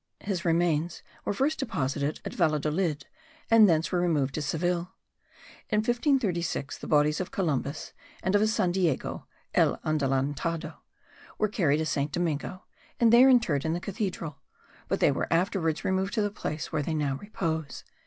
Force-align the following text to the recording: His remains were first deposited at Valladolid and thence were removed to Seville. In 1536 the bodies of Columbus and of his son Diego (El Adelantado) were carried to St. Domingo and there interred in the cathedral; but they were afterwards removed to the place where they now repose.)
His 0.21 0.43
remains 0.43 1.03
were 1.25 1.33
first 1.33 1.59
deposited 1.59 2.21
at 2.25 2.33
Valladolid 2.33 3.05
and 3.51 3.69
thence 3.69 3.91
were 3.91 3.99
removed 4.01 4.33
to 4.33 4.41
Seville. 4.41 4.93
In 5.69 5.81
1536 5.81 6.79
the 6.79 6.87
bodies 6.87 7.21
of 7.21 7.29
Columbus 7.29 7.93
and 8.23 8.33
of 8.33 8.41
his 8.41 8.51
son 8.51 8.71
Diego 8.71 9.27
(El 9.53 9.79
Adelantado) 9.85 10.77
were 11.37 11.47
carried 11.47 11.77
to 11.77 11.85
St. 11.85 12.11
Domingo 12.11 12.63
and 12.99 13.13
there 13.13 13.29
interred 13.29 13.63
in 13.63 13.73
the 13.73 13.79
cathedral; 13.79 14.37
but 14.87 15.01
they 15.01 15.11
were 15.11 15.31
afterwards 15.31 15.85
removed 15.85 16.15
to 16.15 16.23
the 16.23 16.31
place 16.31 16.71
where 16.71 16.81
they 16.81 16.95
now 16.95 17.15
repose.) 17.17 17.83